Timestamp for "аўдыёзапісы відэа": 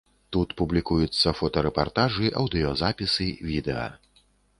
2.41-3.85